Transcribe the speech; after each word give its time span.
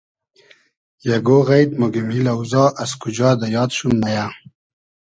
یئگۉ 1.07 1.27
غݷد 1.47 1.69
موگیم 1.79 2.07
ای 2.13 2.19
لۆزا 2.25 2.63
از 2.81 2.91
کوجا 3.01 3.29
دۂ 3.39 3.47
یاد 3.55 3.71
شوم 3.77 3.93
مېیۂ 4.01 4.25